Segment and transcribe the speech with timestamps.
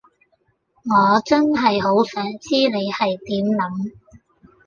[0.83, 3.91] 我真係好想知你係點諗